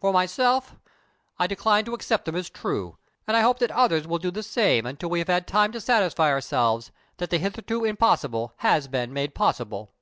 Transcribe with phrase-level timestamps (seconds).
[0.00, 0.74] For myself,
[1.38, 4.42] I decline to accept them as true, and I hope that others will do the
[4.42, 9.12] same until we have had time to satisfy ourselves that the hitherto impossible has been
[9.12, 9.92] made possible."